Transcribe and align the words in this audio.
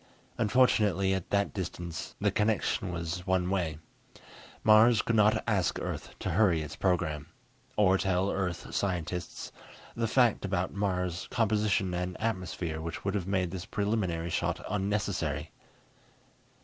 Unfortunately, 0.39 1.13
at 1.13 1.29
that 1.29 1.53
distance, 1.53 2.15
the 2.19 2.31
connection 2.31 2.91
was 2.91 3.27
one 3.27 3.51
way. 3.51 3.77
Mars 4.63 5.03
could 5.03 5.15
not 5.15 5.43
ask 5.45 5.77
Earth 5.79 6.15
to 6.17 6.31
hurry 6.31 6.63
its 6.63 6.75
program. 6.75 7.27
Or 7.77 7.99
tell 7.99 8.31
Earth 8.31 8.73
scientists 8.73 9.51
the 9.95 10.07
facts 10.07 10.43
about 10.43 10.73
Mars' 10.73 11.27
composition 11.29 11.93
and 11.93 12.19
atmosphere 12.19 12.81
which 12.81 13.05
would 13.05 13.13
have 13.13 13.27
made 13.27 13.51
this 13.51 13.67
preliminary 13.67 14.31
shot 14.31 14.59
unnecessary. 14.67 15.51